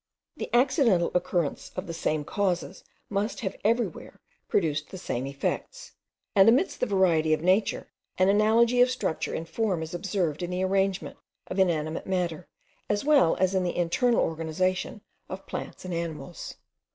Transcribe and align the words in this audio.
The 0.35 0.49
accidental 0.51 1.11
concurrence 1.11 1.69
of 1.75 1.85
the 1.85 1.93
same 1.93 2.25
causes 2.25 2.83
must 3.07 3.41
have 3.41 3.55
everywhere 3.63 4.19
produced 4.47 4.89
the 4.89 4.97
same 4.97 5.27
effects; 5.27 5.91
and 6.35 6.49
amidst 6.49 6.79
the 6.79 6.87
variety 6.87 7.33
of 7.35 7.43
nature, 7.43 7.87
an 8.17 8.27
analogy 8.27 8.81
of 8.81 8.89
structure 8.89 9.35
and 9.35 9.47
form 9.47 9.83
is 9.83 9.93
observed 9.93 10.41
in 10.41 10.49
the 10.49 10.63
arrangement 10.63 11.17
of 11.45 11.59
inanimate 11.59 12.07
matter, 12.07 12.47
as 12.89 13.05
well 13.05 13.35
as 13.35 13.53
in 13.53 13.61
the 13.63 13.77
internal 13.77 14.21
organization 14.21 15.01
of 15.29 15.45
plants 15.45 15.85
and 15.85 15.93
of 15.93 15.99
animals. 15.99 16.55